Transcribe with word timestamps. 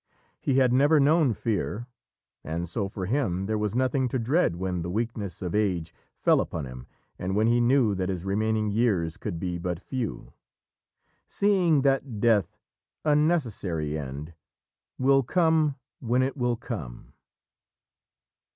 He 0.39 0.55
had 0.57 0.73
never 0.73 0.99
known 0.99 1.31
fear, 1.35 1.85
and 2.43 2.67
so 2.67 2.87
for 2.87 3.05
him 3.05 3.45
there 3.45 3.59
was 3.59 3.75
nothing 3.75 4.07
to 4.09 4.17
dread 4.17 4.55
when 4.55 4.81
the 4.81 4.89
weakness 4.89 5.43
of 5.43 5.53
age 5.53 5.93
fell 6.17 6.41
upon 6.41 6.65
him 6.65 6.87
and 7.19 7.35
when 7.35 7.45
he 7.45 7.61
knew 7.61 7.93
that 7.93 8.09
his 8.09 8.25
remaining 8.25 8.71
years 8.71 9.15
could 9.15 9.39
be 9.39 9.59
but 9.59 9.79
few: 9.79 10.33
"Seeing 11.27 11.83
that 11.83 12.19
Death, 12.19 12.57
a 13.05 13.15
necessary 13.15 13.95
end, 13.95 14.33
Will 14.97 15.21
come 15.21 15.75
when 15.99 16.23
it 16.23 16.35
will 16.35 16.55
come." 16.55 17.13